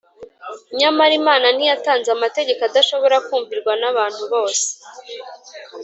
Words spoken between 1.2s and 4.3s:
Imana ntiyatanze amategeko adashobora kumvirwa n’abantu